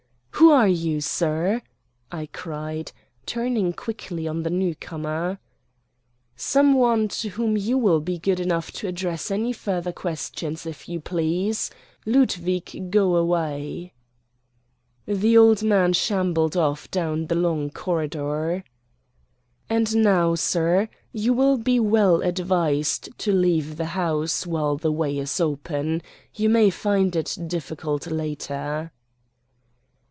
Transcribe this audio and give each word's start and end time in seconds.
"Who 0.35 0.49
are 0.49 0.67
you, 0.67 1.01
sir?" 1.01 1.61
I 2.11 2.25
cried, 2.25 2.91
turning 3.27 3.73
quickly 3.73 4.27
on 4.27 4.41
the 4.41 4.49
newcomer. 4.49 5.37
"Some 6.35 6.73
one 6.73 7.09
to 7.09 7.29
whom 7.29 7.55
you 7.55 7.77
will 7.77 7.99
be 8.01 8.17
good 8.17 8.39
enough 8.39 8.71
to 8.73 8.87
address 8.87 9.29
any 9.29 9.53
further 9.53 9.91
questions, 9.93 10.65
if 10.65 10.89
you 10.89 10.99
please. 10.99 11.69
Ludwig, 12.07 12.89
go 12.89 13.15
away." 13.15 13.93
The 15.05 15.37
old 15.37 15.61
man 15.61 15.93
shambled 15.93 16.57
off 16.57 16.89
down 16.89 17.27
the 17.27 17.35
long 17.35 17.69
corridor. 17.69 18.63
"And 19.69 19.95
now, 19.97 20.33
sir, 20.33 20.89
you 21.13 21.33
will 21.33 21.57
be 21.57 21.79
well 21.79 22.21
advised 22.23 23.09
to 23.19 23.31
leave 23.31 23.77
the 23.77 23.85
house 23.93 24.47
while 24.47 24.75
the 24.75 24.91
way 24.91 25.19
is 25.19 25.39
open. 25.39 26.01
You 26.33 26.49
may 26.49 26.71
find 26.71 27.15
it 27.15 27.37
difficult 27.47 28.07
later." 28.07 28.91